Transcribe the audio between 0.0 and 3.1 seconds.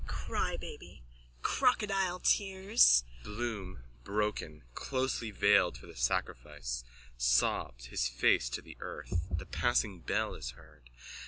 _Crybabby! Crocodile tears!